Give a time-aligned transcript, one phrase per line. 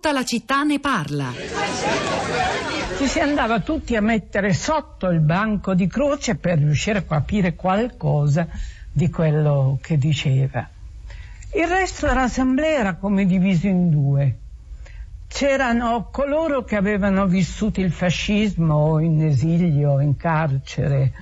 [0.00, 1.32] Tutta la città ne parla.
[2.98, 7.56] Ci si andava tutti a mettere sotto il banco di croce per riuscire a capire
[7.56, 8.46] qualcosa
[8.92, 10.68] di quello che diceva.
[11.52, 14.36] Il resto dell'assemblea era come diviso in due.
[15.26, 21.12] C'erano coloro che avevano vissuto il fascismo in esilio, in carcere,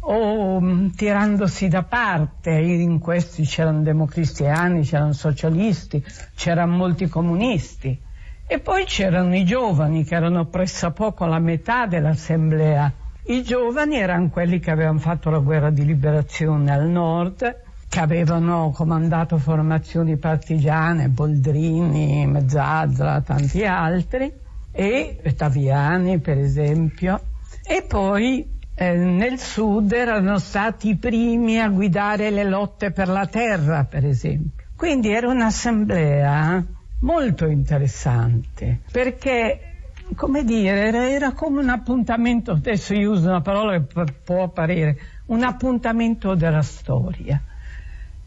[0.00, 8.08] o um, tirandosi da parte, in questi c'erano democristiani, c'erano socialisti, c'erano molti comunisti.
[8.52, 12.92] E poi c'erano i giovani che erano pressappoco la metà dell'assemblea.
[13.26, 18.72] I giovani erano quelli che avevano fatto la guerra di liberazione al nord, che avevano
[18.74, 24.32] comandato formazioni partigiane, Boldrini, Mezzadra, tanti altri,
[24.72, 27.20] e Taviani per esempio.
[27.62, 33.26] E poi eh, nel sud erano stati i primi a guidare le lotte per la
[33.26, 34.64] terra, per esempio.
[34.74, 43.12] Quindi era un'assemblea molto interessante, perché, come dire, era, era come un appuntamento, adesso io
[43.12, 47.40] uso una parola che può apparire, un appuntamento della storia.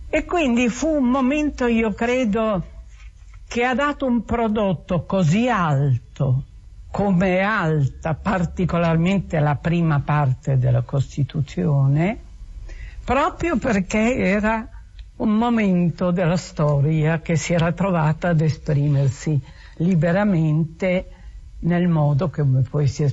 [0.09, 2.63] E quindi fu un momento, io credo,
[3.47, 6.43] che ha dato un prodotto così alto,
[6.89, 12.19] come è alta particolarmente la prima parte della Costituzione,
[13.03, 14.67] proprio perché era
[15.17, 19.39] un momento della storia che si era trovata ad esprimersi
[19.77, 21.07] liberamente
[21.59, 23.09] nel modo come poi si è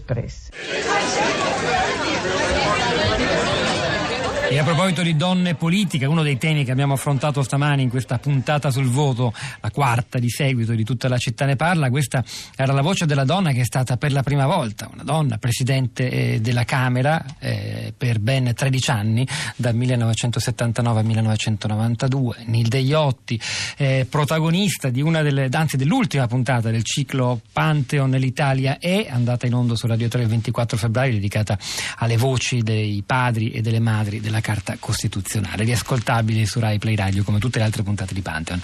[4.50, 8.18] E a proposito di donne politiche, uno dei temi che abbiamo affrontato stamani in questa
[8.18, 12.24] puntata sul voto, la quarta di seguito di tutta la città ne parla, questa
[12.56, 16.10] era la voce della donna che è stata per la prima volta una donna presidente
[16.10, 23.40] eh, della Camera eh, per ben 13 anni, dal 1979 al 1992, Nilde Iotti,
[23.76, 29.54] eh, protagonista di una delle, anzi dell'ultima puntata del ciclo Pantheon l'Italia è andata in
[29.54, 31.56] onda su Radio 3 il 24 febbraio dedicata
[31.98, 37.24] alle voci dei padri e delle madri della Carta Costituzionale, riascoltabili su Rai Play Radio
[37.24, 38.60] come tutte le altre puntate di Pantheon.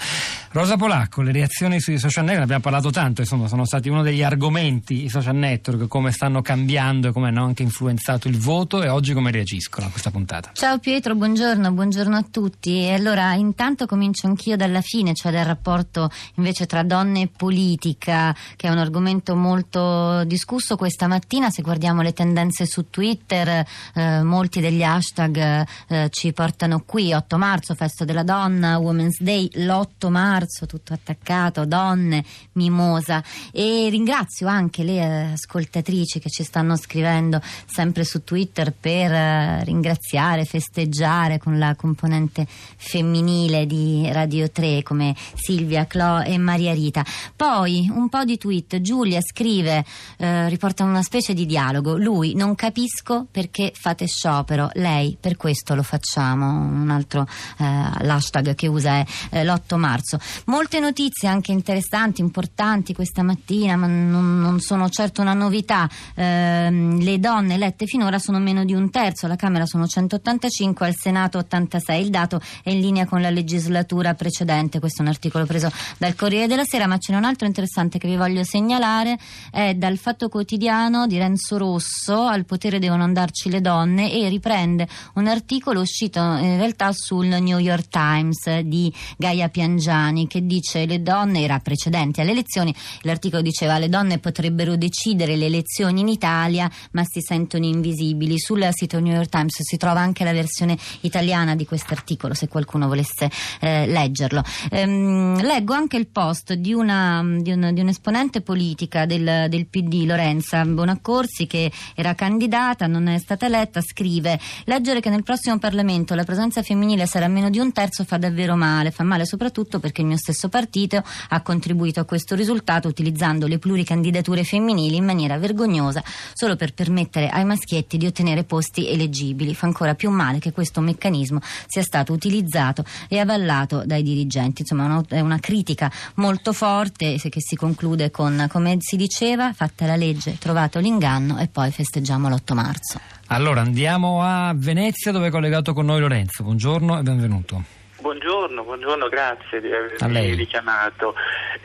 [0.51, 4.01] Rosa Polacco, le reazioni sui social network, ne abbiamo parlato tanto, insomma sono stati uno
[4.01, 8.81] degli argomenti, i social network, come stanno cambiando e come hanno anche influenzato il voto
[8.81, 10.51] e oggi come reagiscono a questa puntata.
[10.53, 12.87] Ciao Pietro, buongiorno, buongiorno a tutti.
[12.89, 18.67] Allora intanto comincio anch'io dalla fine, cioè dal rapporto invece tra donne e politica, che
[18.67, 24.59] è un argomento molto discusso questa mattina, se guardiamo le tendenze su Twitter, eh, molti
[24.59, 27.13] degli hashtag eh, ci portano qui.
[27.13, 32.23] 8 marzo, festa della donna, Women's Day, l'8 marzo, tutto attaccato, donne,
[32.53, 33.23] mimosa.
[33.51, 39.63] E ringrazio anche le eh, ascoltatrici che ci stanno scrivendo sempre su Twitter per eh,
[39.63, 47.05] ringraziare, festeggiare con la componente femminile di Radio 3 come Silvia, Clo e Maria Rita.
[47.35, 49.85] Poi un po' di tweet, Giulia scrive,
[50.17, 55.73] riporta una specie di dialogo, lui non capisco perché fate sciopero, lei per questo questo
[55.73, 60.19] lo facciamo, un altro eh, l'hashtag che usa è eh, l'8 marzo.
[60.45, 65.89] Molte notizie anche interessanti, importanti questa mattina, ma non, non sono certo una novità.
[66.13, 70.95] Eh, le donne elette finora sono meno di un terzo, alla Camera sono 185, al
[70.95, 72.01] Senato 86.
[72.03, 76.13] Il dato è in linea con la legislatura precedente, questo è un articolo preso dal
[76.13, 79.17] Corriere della Sera, ma ce n'è un altro interessante che vi voglio segnalare,
[79.49, 84.87] è dal Fatto Quotidiano di Renzo Rosso, al potere devono andarci le donne e riprende
[85.13, 90.85] un articolo articolo uscito in realtà sul New York Times di Gaia Piangiani che dice
[90.85, 96.09] le donne, era precedente alle elezioni, l'articolo diceva le donne potrebbero decidere le elezioni in
[96.09, 98.37] Italia ma si sentono invisibili.
[98.37, 102.49] Sul sito New York Times si trova anche la versione italiana di questo articolo se
[102.49, 103.31] qualcuno volesse
[103.61, 104.43] eh, leggerlo.
[104.69, 110.03] Ehm, leggo anche il post di, una, di, un, di un'esponente politica del, del PD,
[110.03, 116.15] Lorenza Bonaccorsi, che era candidata, non è stata eletta, scrive leggere che nel prossimo Parlamento
[116.15, 119.99] la presenza femminile sarà meno di un terzo fa davvero male, fa male soprattutto perché
[119.99, 125.37] il mio stesso partito ha contribuito a questo risultato utilizzando le pluricandidature femminili in maniera
[125.37, 126.01] vergognosa
[126.31, 129.53] solo per permettere ai maschietti di ottenere posti eleggibili.
[129.53, 134.61] Fa ancora più male che questo meccanismo sia stato utilizzato e avallato dai dirigenti.
[134.61, 139.97] Insomma, è una critica molto forte che si conclude con, come si diceva, fatta la
[139.97, 143.16] legge, trovato l'inganno e poi festeggiamo l'8 marzo.
[143.29, 146.43] Allora andiamo a Venezia dove è collegato con noi Lorenzo.
[146.43, 147.61] Buongiorno e benvenuto.
[147.99, 151.13] Buongiorno, buongiorno, grazie di avermi richiamato.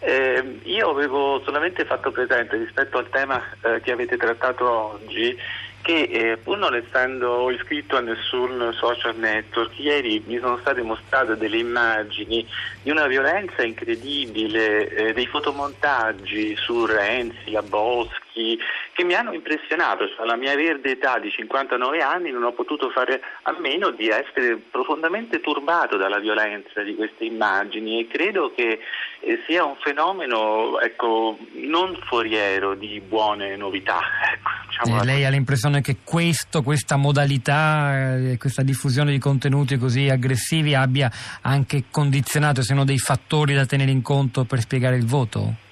[0.00, 5.36] Eh, io avevo solamente fatto presente rispetto al tema eh, che avete trattato oggi
[5.82, 11.36] che eh, pur non essendo iscritto a nessun social network, ieri mi sono state mostrate
[11.36, 12.46] delle immagini
[12.82, 20.08] di una violenza incredibile, eh, dei fotomontaggi su Renzi, la Boschi, che mi hanno impressionato.
[20.08, 24.08] Cioè, alla mia verde età di 59 anni non ho potuto fare a meno di
[24.08, 28.80] essere profondamente turbato dalla violenza di queste immagini e credo che
[29.20, 33.98] eh, sia un fenomeno ecco, non foriero di buone novità.
[34.32, 39.76] Ecco, diciamo eh, lei ha l'impressione che questo, questa modalità, eh, questa diffusione di contenuti
[39.76, 41.10] così aggressivi abbia
[41.42, 45.70] anche condizionato, siano dei fattori da tenere in conto per spiegare il voto?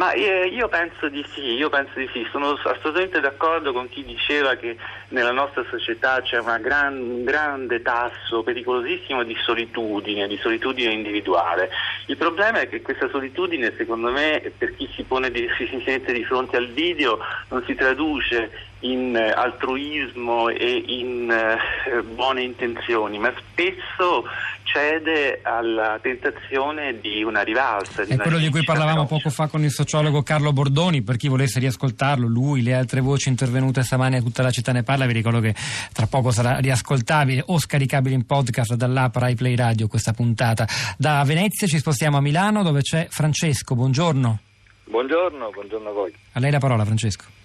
[0.00, 4.02] Ma eh, io penso di sì, io penso di sì, sono assolutamente d'accordo con chi
[4.02, 10.94] diceva che nella nostra società c'è gran, un grande tasso pericolosissimo di solitudine, di solitudine
[10.94, 11.68] individuale.
[12.06, 16.24] Il problema è che questa solitudine, secondo me, per chi si, pone si, mette di
[16.24, 17.18] fronte al video,
[17.48, 24.24] non si traduce in eh, altruismo e in eh, buone intenzioni, ma spesso
[24.62, 28.04] cede alla tentazione di una rivalsa.
[28.04, 29.14] Di è una quello di cui parlavamo veloce.
[29.14, 33.28] poco fa con il sociologo Carlo Bordoni, per chi volesse riascoltarlo, lui, le altre voci
[33.28, 35.54] intervenute stamane a tutta la città ne parla, vi ricordo che
[35.92, 40.66] tra poco sarà riascoltabile o scaricabile in podcast dall'app Rai Play Radio questa puntata.
[40.96, 44.38] Da Venezia ci spostiamo a Milano dove c'è Francesco, buongiorno.
[44.84, 46.14] Buongiorno, buongiorno a voi.
[46.32, 47.39] A lei la parola Francesco.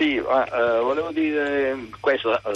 [0.00, 0.24] Sì, uh,
[0.82, 2.50] volevo dire questo, uh,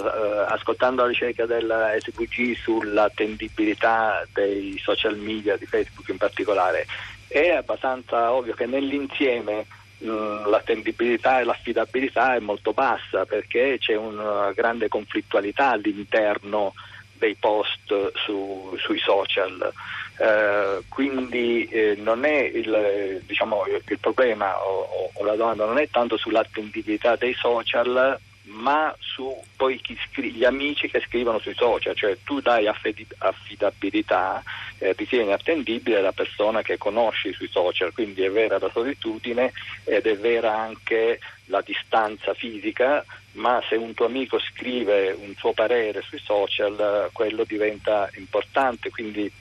[0.47, 6.87] ascoltando la ricerca della SVG sull'attendibilità dei social media, di Facebook in particolare,
[7.27, 9.67] è abbastanza ovvio che nell'insieme
[9.99, 16.73] mh, l'attendibilità e l'affidabilità è molto bassa perché c'è una grande conflittualità all'interno
[17.13, 19.71] dei post su, sui social.
[20.17, 25.89] Eh, quindi eh, non è il, diciamo, il problema o, o, la domanda non è
[25.89, 32.17] tanto sull'attendibilità dei social ma su poi scri- gli amici che scrivono sui social, cioè
[32.23, 34.43] tu dai affid- affidabilità,
[34.77, 39.51] eh, ritieni attendibile la persona che conosci sui social, quindi è vera la solitudine
[39.83, 43.03] ed è vera anche la distanza fisica,
[43.33, 49.31] ma se un tuo amico scrive un suo parere sui social, quello diventa importante, quindi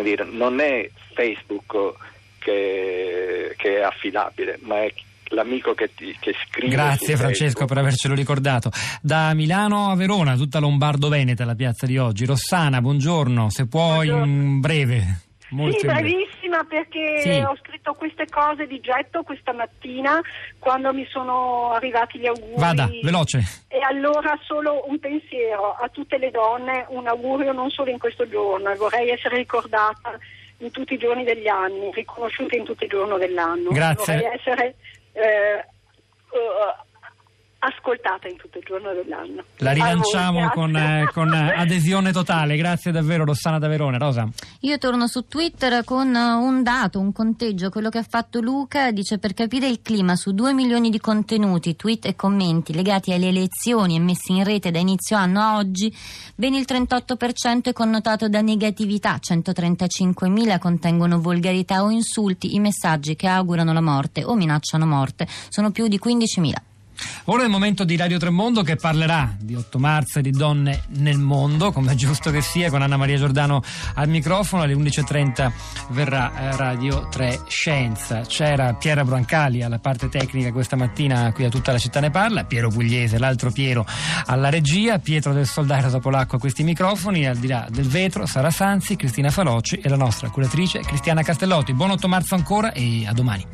[0.00, 1.94] dire, non è Facebook
[2.38, 4.92] che, che, è affidabile, ma è
[5.28, 6.74] l'amico che, ti, che scrive.
[6.74, 8.70] Grazie Francesco per avercelo ricordato.
[9.02, 12.24] Da Milano a Verona, tutta Lombardo-Veneta, la piazza di oggi.
[12.24, 14.24] Rossana, buongiorno, se puoi buongiorno.
[14.24, 15.20] in breve.
[15.50, 15.86] Molto sì,
[16.52, 17.40] brevissima perché sì.
[17.40, 20.20] ho scritto queste cose di getto questa mattina
[20.58, 22.54] quando mi sono arrivati gli auguri.
[22.56, 23.64] Vada, veloce.
[23.68, 28.28] E allora solo un pensiero a tutte le donne, un augurio non solo in questo
[28.28, 30.18] giorno, vorrei essere ricordata
[30.58, 33.70] in tutti i giorni degli anni, riconosciuta in tutti i giorni dell'anno.
[33.70, 34.14] Grazie.
[34.14, 34.74] Vorrei essere
[35.12, 35.64] eh,
[36.30, 36.91] uh,
[37.64, 39.44] ascoltata in tutto il giorno dell'anno.
[39.58, 43.98] La rilanciamo con, eh, con, adesione totale, grazie davvero Rossana da Verona.
[43.98, 44.28] Rosa.
[44.60, 49.18] Io torno su Twitter con un dato, un conteggio, quello che ha fatto Luca, dice
[49.18, 53.94] per capire il clima su 2 milioni di contenuti, tweet e commenti legati alle elezioni
[53.94, 55.94] e messi in rete da inizio anno a oggi,
[56.34, 63.28] ben il 38% è connotato da negatività, 135.000 contengono volgarità o insulti, i messaggi che
[63.28, 66.70] augurano la morte o minacciano morte sono più di 15.000.
[67.24, 70.82] Ora è il momento di Radio Tremondo che parlerà di 8 marzo e di donne
[70.88, 73.62] nel mondo, come è giusto che sia, con Anna Maria Giordano
[73.94, 74.62] al microfono.
[74.62, 75.52] Alle 11.30
[75.90, 78.22] verrà eh, Radio 3 Scienza.
[78.22, 82.44] C'era Piera Brancali alla parte tecnica questa mattina qui a tutta la città ne parla,
[82.44, 83.86] Piero Pugliese, l'altro Piero
[84.26, 88.50] alla regia, Pietro del Soldato Polacco a questi microfoni, al di là del vetro Sara
[88.50, 91.72] Sanzi, Cristina Faloci e la nostra curatrice Cristiana Castellotti.
[91.72, 93.46] Buon 8 marzo ancora e a domani.